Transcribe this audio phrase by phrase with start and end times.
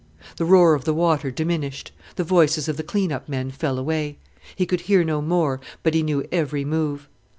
[0.37, 4.17] The roar of the water diminished, the voices of the clean up men fell away.
[4.55, 7.07] He could hear no more, but he knew every move.